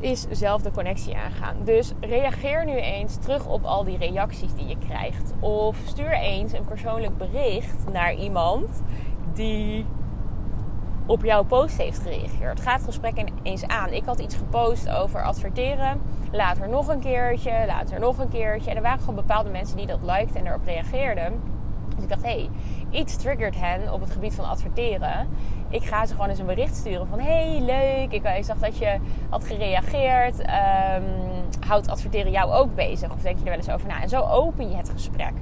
is 0.00 0.26
zelf 0.30 0.62
de 0.62 0.70
connectie 0.70 1.16
aangaan. 1.16 1.56
Dus 1.64 1.92
reageer 2.00 2.64
nu 2.64 2.72
eens 2.72 3.16
terug 3.16 3.46
op 3.46 3.64
al 3.64 3.84
die 3.84 3.98
reacties 3.98 4.54
die 4.54 4.66
je 4.66 4.78
krijgt. 4.78 5.32
Of 5.40 5.76
stuur 5.84 6.12
eens 6.12 6.52
een 6.52 6.64
persoonlijk 6.64 7.18
bericht 7.18 7.92
naar 7.92 8.14
iemand 8.14 8.82
die 9.34 9.86
op 11.06 11.24
jouw 11.24 11.44
post 11.44 11.78
heeft 11.78 11.98
gereageerd. 11.98 12.60
Ga 12.60 12.72
het 12.72 12.84
gesprek 12.84 13.24
eens 13.42 13.66
aan. 13.66 13.92
Ik 13.92 14.04
had 14.04 14.20
iets 14.20 14.34
gepost 14.34 14.90
over 14.90 15.22
adverteren. 15.22 16.00
Later 16.32 16.68
nog 16.68 16.88
een 16.88 17.00
keertje, 17.00 17.64
later 17.66 18.00
nog 18.00 18.18
een 18.18 18.28
keertje. 18.28 18.70
En 18.70 18.76
er 18.76 18.82
waren 18.82 19.00
gewoon 19.00 19.14
bepaalde 19.14 19.50
mensen 19.50 19.76
die 19.76 19.86
dat 19.86 20.02
likten 20.02 20.36
en 20.36 20.46
erop 20.46 20.64
reageerden. 20.64 21.40
Dus 21.94 22.02
ik 22.02 22.08
dacht, 22.08 22.22
hé, 22.22 22.28
hey, 22.28 22.48
iets 22.90 23.16
triggert 23.16 23.60
hen 23.60 23.92
op 23.92 24.00
het 24.00 24.10
gebied 24.10 24.34
van 24.34 24.48
adverteren. 24.48 25.28
Ik 25.68 25.84
ga 25.84 26.06
ze 26.06 26.14
gewoon 26.14 26.28
eens 26.28 26.38
een 26.38 26.46
bericht 26.46 26.76
sturen 26.76 27.06
van... 27.06 27.20
hey, 27.20 27.60
leuk, 27.60 28.12
ik, 28.12 28.44
zag 28.44 28.58
dat 28.58 28.78
je 28.78 28.96
had 29.28 29.44
gereageerd. 29.44 30.38
Um, 30.38 31.04
houdt 31.66 31.88
adverteren 31.88 32.30
jou 32.30 32.52
ook 32.52 32.74
bezig? 32.74 33.12
Of 33.12 33.20
denk 33.20 33.38
je 33.38 33.44
er 33.44 33.50
wel 33.50 33.58
eens 33.58 33.70
over 33.70 33.88
na? 33.88 34.02
En 34.02 34.08
zo 34.08 34.20
open 34.20 34.70
je 34.70 34.76
het 34.76 34.90
gesprek. 34.90 35.32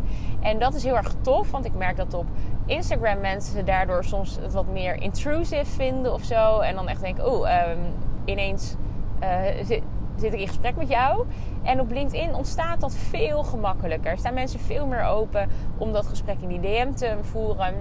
En 0.41 0.59
dat 0.59 0.75
is 0.75 0.85
heel 0.85 0.97
erg 0.97 1.15
tof, 1.21 1.51
want 1.51 1.65
ik 1.65 1.75
merk 1.75 1.97
dat 1.97 2.15
op 2.15 2.27
Instagram 2.67 3.21
mensen 3.21 3.65
daardoor 3.65 4.05
soms 4.05 4.39
het 4.41 4.53
wat 4.53 4.67
meer 4.67 5.03
intrusive 5.03 5.67
vinden 5.67 6.13
of 6.13 6.23
zo. 6.23 6.61
En 6.61 6.75
dan 6.75 6.89
echt 6.89 7.01
denken, 7.01 7.33
oh, 7.33 7.69
um, 7.69 7.79
ineens... 8.25 8.77
Uh, 9.23 9.81
zit 10.23 10.33
ik 10.33 10.41
in 10.41 10.49
gesprek 10.49 10.77
met 10.77 10.89
jou. 10.89 11.27
En 11.63 11.81
op 11.81 11.91
LinkedIn 11.91 12.35
ontstaat 12.35 12.81
dat 12.81 12.95
veel 12.95 13.43
gemakkelijker. 13.43 14.19
Staan 14.19 14.35
mensen 14.35 14.61
veel 14.61 14.87
meer 14.87 15.05
open 15.05 15.49
om 15.79 15.93
dat 15.93 16.07
gesprek 16.07 16.37
in 16.41 16.49
die 16.49 16.61
DM 16.61 16.93
te 16.93 17.17
voeren. 17.21 17.75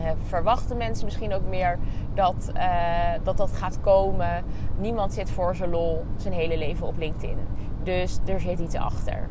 Uh, 0.00 0.10
verwachten 0.22 0.76
mensen 0.76 1.04
misschien 1.04 1.34
ook 1.34 1.46
meer 1.48 1.78
dat, 2.14 2.52
uh, 2.56 2.64
dat 3.22 3.36
dat 3.36 3.52
gaat 3.52 3.80
komen. 3.80 4.44
Niemand 4.78 5.12
zit 5.12 5.30
voor 5.30 5.56
zijn 5.56 5.70
lol 5.70 6.04
zijn 6.16 6.34
hele 6.34 6.58
leven 6.58 6.86
op 6.86 6.98
LinkedIn. 6.98 7.38
Dus 7.82 8.18
er 8.26 8.40
zit 8.40 8.58
iets 8.58 8.74
achter. 8.74 9.28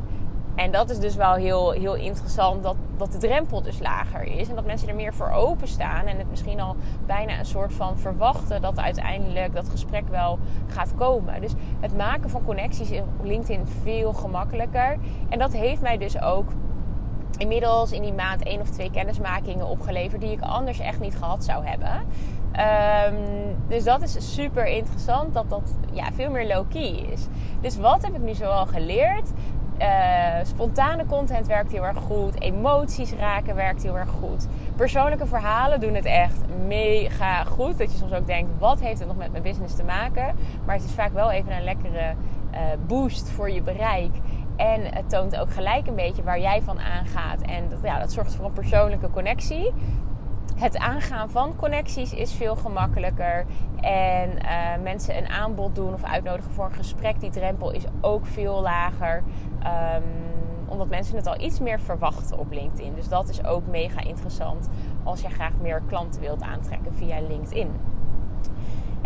En 0.58 0.72
dat 0.72 0.90
is 0.90 1.00
dus 1.00 1.16
wel 1.16 1.34
heel, 1.34 1.72
heel 1.72 1.96
interessant 1.96 2.64
dat, 2.64 2.76
dat 2.98 3.12
de 3.12 3.18
drempel 3.18 3.62
dus 3.62 3.80
lager 3.80 4.24
is. 4.24 4.50
En 4.50 4.56
dat 4.56 4.66
mensen 4.66 4.90
er 4.90 4.96
meer 4.96 5.14
voor 5.14 5.32
openstaan. 5.32 6.06
En 6.06 6.18
het 6.18 6.30
misschien 6.30 6.60
al 6.60 6.76
bijna 7.06 7.40
een 7.40 7.46
soort 7.46 7.74
van 7.74 7.98
verwachten 7.98 8.62
dat 8.62 8.80
uiteindelijk 8.80 9.56
dat 9.56 9.70
gesprek 9.70 10.10
wel 10.10 10.40
gaat 10.68 10.96
komen. 10.96 11.42
Dus 11.42 11.54
het 11.80 11.98
maken 11.98 12.30
van 12.30 12.44
connecties 12.44 12.92
is 12.92 13.00
op 13.00 13.24
LinkedIn 13.24 13.68
veel 13.68 14.14
gemakkelijker. 14.14 14.98
En 15.30 15.40
dat 15.40 15.54
heeft 15.54 15.82
mij 15.82 15.98
dus 15.98 16.22
ook 16.22 16.50
inmiddels 17.38 17.92
in 17.92 18.02
die 18.02 18.14
maand 18.14 18.44
één 18.44 18.62
of 18.62 18.70
twee 18.70 18.92
kennismakingen 18.92 19.68
opgeleverd 19.68 20.22
die 20.22 20.32
ik 20.32 20.42
anders 20.42 20.80
echt 20.80 21.00
niet 21.00 21.16
gehad 21.16 21.44
zou 21.44 21.66
hebben. 21.66 22.06
Um, 22.58 23.56
dus 23.68 23.84
dat 23.84 24.02
is 24.02 24.34
super 24.34 24.66
interessant 24.66 25.34
dat 25.34 25.50
dat 25.50 25.76
ja, 25.94 26.12
veel 26.12 26.30
meer 26.30 26.48
low-key 26.48 27.08
is. 27.12 27.28
Dus 27.62 27.78
wat 27.78 28.04
heb 28.04 28.16
ik 28.16 28.22
nu 28.22 28.34
zoal 28.34 28.66
geleerd? 28.66 29.32
Uh, 29.82 30.46
spontane 30.46 31.06
content 31.06 31.48
werkt 31.48 31.72
heel 31.72 31.86
erg 31.86 31.98
goed. 31.98 32.42
Emoties 32.42 33.14
raken 33.14 33.56
werkt 33.56 33.84
heel 33.84 33.98
erg 33.98 34.10
goed. 34.10 34.48
Persoonlijke 34.76 35.26
verhalen 35.26 35.80
doen 35.80 35.94
het 35.94 36.06
echt 36.06 36.38
mega 36.68 37.44
goed. 37.44 37.78
Dat 37.78 37.92
je 37.92 37.98
soms 37.98 38.14
ook 38.14 38.28
denkt, 38.28 38.52
wat 38.60 38.80
heeft 38.80 39.00
het 39.00 39.08
nog 39.08 39.18
met 39.18 39.32
mijn 39.32 39.44
business 39.44 39.76
te 39.76 39.84
maken? 39.84 40.36
Maar 40.66 40.76
het 40.76 40.84
is 40.84 40.92
vaak 40.92 41.14
wel 41.14 41.32
even 41.32 41.52
een 41.52 41.64
lekkere 41.64 42.14
uh, 42.52 42.60
boost 42.88 43.30
voor 43.30 43.50
je 43.50 43.62
bereik. 43.62 44.12
En 44.56 44.82
het 44.94 45.10
toont 45.10 45.38
ook 45.38 45.54
gelijk 45.54 45.88
een 45.88 45.96
beetje 45.96 46.24
waar 46.24 46.40
jij 46.40 46.62
van 46.62 46.80
aangaat. 46.80 47.42
En 47.42 47.70
dat, 47.70 47.80
ja, 47.84 48.00
dat 48.00 48.14
zorgt 48.14 48.36
voor 48.36 48.46
een 48.46 48.54
persoonlijke 48.54 49.10
connectie 49.10 49.74
het 50.58 50.78
aangaan 50.78 51.30
van 51.30 51.56
connecties 51.56 52.14
is 52.14 52.34
veel 52.34 52.56
gemakkelijker. 52.56 53.46
En 53.82 54.30
uh, 54.30 54.84
mensen 54.84 55.18
een 55.18 55.28
aanbod 55.28 55.76
doen 55.76 55.94
of 55.94 56.04
uitnodigen 56.04 56.52
voor 56.52 56.66
een 56.66 56.74
gesprek, 56.74 57.20
die 57.20 57.30
drempel 57.30 57.72
is 57.72 57.84
ook 58.02 58.26
veel 58.26 58.62
lager. 58.62 59.24
Um, 59.64 60.04
omdat 60.68 60.90
mensen 60.90 61.16
het 61.16 61.28
al 61.28 61.42
iets 61.42 61.60
meer 61.60 61.80
verwachten 61.80 62.38
op 62.38 62.52
LinkedIn. 62.52 62.94
Dus 62.96 63.08
dat 63.08 63.30
is 63.30 63.44
ook 63.44 63.68
mega 63.68 64.02
interessant 64.02 64.70
als 65.04 65.22
je 65.22 65.30
graag 65.30 65.54
meer 65.62 65.82
klanten 65.88 66.22
wilt 66.22 66.42
aantrekken 66.42 66.94
via 66.94 67.20
LinkedIn. 67.20 67.72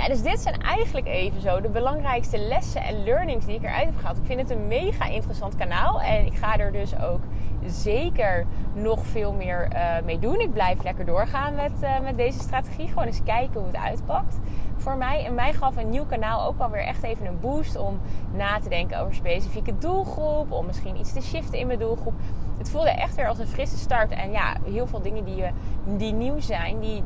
Dus 0.08 0.22
dit 0.22 0.40
zijn 0.40 0.62
eigenlijk 0.62 1.08
even 1.08 1.42
zo 1.42 1.62
de 1.62 1.70
belangrijkste 1.70 2.38
lessen 2.38 2.84
en 2.84 3.04
learnings 3.04 3.46
die 3.46 3.56
ik 3.56 3.64
eruit 3.64 3.86
heb 3.86 3.98
gehaald. 3.98 4.18
Ik 4.18 4.26
vind 4.26 4.40
het 4.40 4.50
een 4.50 4.68
mega 4.68 5.06
interessant 5.06 5.56
kanaal 5.56 6.02
en 6.02 6.26
ik 6.26 6.34
ga 6.34 6.58
er 6.58 6.72
dus 6.72 7.00
ook 7.00 7.22
zeker 7.66 8.46
nog 8.74 9.06
veel 9.06 9.34
meer 9.34 9.68
uh, 9.74 10.06
mee 10.06 10.20
doen. 10.20 10.40
Ik 10.40 10.54
blijf 10.54 10.84
lekker 10.84 11.06
doorgaan 11.06 11.56
met, 11.56 11.72
uh, 11.82 12.00
met 12.00 12.18
deze 12.18 12.40
strategie. 12.40 12.88
Gewoon 12.88 13.06
eens 13.06 13.24
kijken 13.24 13.60
hoe 13.60 13.68
het 13.68 13.82
uitpakt 13.82 14.40
voor 14.76 14.96
mij. 14.98 15.26
En 15.26 15.34
mij 15.34 15.54
gaf 15.54 15.78
een 15.78 15.90
nieuw 15.90 16.06
kanaal 16.06 16.48
ook 16.48 16.60
alweer 16.60 16.84
echt 16.84 17.04
even 17.04 17.26
een 17.26 17.40
boost 17.40 17.78
om 17.78 18.00
na 18.34 18.60
te 18.60 18.70
denken 18.70 19.00
over 19.00 19.16
specifieke 19.16 19.78
doelgroep. 19.78 20.52
Om 20.52 20.66
misschien 20.66 21.00
iets 21.00 21.14
te 21.14 21.22
shiften 21.22 21.60
in 21.60 21.68
mijn 21.68 21.80
doelgroep. 21.80 22.14
Het 22.58 22.70
voelde 22.70 22.90
echt 22.90 23.16
weer 23.16 23.28
als 23.28 23.40
een 23.40 23.48
frisse 23.48 23.78
start. 23.78 24.12
En 24.12 24.32
ja, 24.32 24.56
heel 24.64 24.88
veel 24.88 25.02
dingen 25.02 25.24
die, 25.24 25.44
die 25.86 26.14
nieuw 26.14 26.40
zijn, 26.40 26.80
die, 26.80 27.04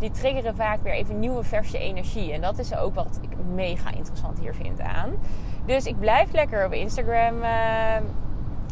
die 0.00 0.10
triggeren 0.10 0.56
vaak 0.56 0.82
weer 0.82 0.92
even 0.92 1.18
nieuwe 1.18 1.42
verse 1.42 1.78
energie. 1.78 2.32
En 2.32 2.40
dat 2.40 2.58
is 2.58 2.76
ook 2.76 2.94
wat 2.94 3.18
ik 3.22 3.28
mega 3.54 3.92
interessant 3.92 4.38
hier 4.38 4.54
vind 4.54 4.80
aan. 4.80 5.10
Dus 5.64 5.84
ik 5.84 5.98
blijf 5.98 6.32
lekker 6.32 6.66
op 6.66 6.72
Instagram 6.72 7.42
uh, 7.42 7.96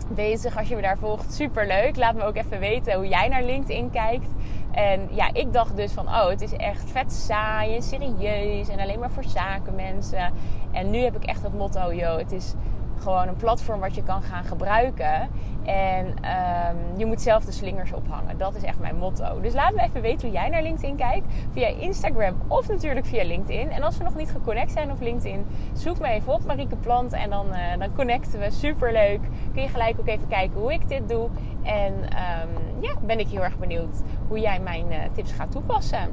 bezig. 0.08 0.58
Als 0.58 0.68
je 0.68 0.74
me 0.74 0.82
daar 0.82 0.98
volgt, 0.98 1.32
super 1.34 1.66
leuk. 1.66 1.96
Laat 1.96 2.14
me 2.14 2.22
ook 2.22 2.36
even 2.36 2.58
weten 2.58 2.94
hoe 2.94 3.08
jij 3.08 3.28
naar 3.28 3.42
LinkedIn 3.42 3.90
kijkt. 3.90 4.28
En 4.70 5.08
ja, 5.10 5.30
ik 5.32 5.52
dacht 5.52 5.76
dus 5.76 5.92
van, 5.92 6.06
oh, 6.06 6.28
het 6.28 6.40
is 6.40 6.52
echt 6.52 6.90
vet 6.90 7.12
saai 7.12 7.74
en 7.74 7.82
serieus 7.82 8.68
en 8.68 8.80
alleen 8.80 8.98
maar 8.98 9.10
voor 9.10 9.24
zakenmensen. 9.24 10.32
En 10.72 10.90
nu 10.90 10.98
heb 10.98 11.16
ik 11.16 11.24
echt 11.24 11.42
het 11.42 11.54
motto, 11.54 11.92
yo, 11.92 12.18
het 12.18 12.32
is 12.32 12.54
gewoon 13.00 13.28
een 13.28 13.36
platform 13.36 13.80
wat 13.80 13.94
je 13.94 14.02
kan 14.02 14.22
gaan 14.22 14.44
gebruiken. 14.44 15.28
En 15.64 16.06
um, 16.06 16.98
je 16.98 17.06
moet 17.06 17.20
zelf 17.20 17.44
de 17.44 17.52
slingers 17.52 17.92
ophangen. 17.92 18.38
Dat 18.38 18.54
is 18.54 18.62
echt 18.62 18.78
mijn 18.78 18.96
motto. 18.96 19.40
Dus 19.40 19.54
laat 19.54 19.74
me 19.74 19.82
even 19.82 20.00
weten 20.00 20.28
hoe 20.28 20.36
jij 20.36 20.48
naar 20.48 20.62
LinkedIn 20.62 20.96
kijkt. 20.96 21.26
Via 21.52 21.66
Instagram 21.66 22.34
of 22.46 22.68
natuurlijk 22.68 23.06
via 23.06 23.24
LinkedIn. 23.24 23.70
En 23.70 23.82
als 23.82 23.98
we 23.98 24.04
nog 24.04 24.14
niet 24.14 24.30
geconnect 24.30 24.72
zijn 24.72 24.90
op 24.90 25.00
LinkedIn, 25.00 25.46
zoek 25.72 25.98
me 25.98 26.08
even 26.08 26.32
op 26.32 26.44
Marieke 26.44 26.76
Plant. 26.76 27.12
En 27.12 27.30
dan, 27.30 27.46
uh, 27.46 27.78
dan 27.78 27.94
connecten 27.94 28.38
we. 28.38 28.50
Super 28.50 28.92
leuk. 28.92 29.20
Kun 29.52 29.62
je 29.62 29.68
gelijk 29.68 30.00
ook 30.00 30.06
even 30.06 30.28
kijken 30.28 30.60
hoe 30.60 30.72
ik 30.72 30.88
dit 30.88 31.08
doe. 31.08 31.28
En 31.62 31.92
um, 31.94 32.82
ja, 32.82 32.92
ben 33.02 33.18
ik 33.18 33.28
heel 33.28 33.42
erg 33.42 33.58
benieuwd 33.58 34.02
hoe 34.28 34.40
jij 34.40 34.60
mijn 34.60 34.86
uh, 34.92 34.98
tips 35.12 35.32
gaat 35.32 35.50
toepassen. 35.50 36.08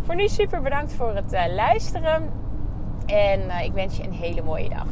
Voor 0.00 0.14
nu 0.14 0.28
super 0.28 0.62
bedankt 0.62 0.92
voor 0.92 1.14
het 1.14 1.32
uh, 1.32 1.42
luisteren. 1.54 2.30
En 3.06 3.50
ik 3.64 3.72
wens 3.72 3.96
je 3.96 4.02
een 4.02 4.12
hele 4.12 4.42
mooie 4.42 4.68
dag. 4.68 4.86